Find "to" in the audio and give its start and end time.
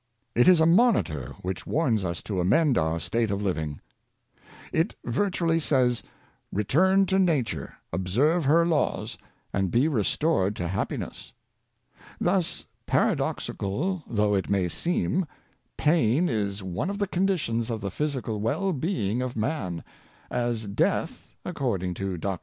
2.23-2.39, 7.05-7.19, 10.55-10.67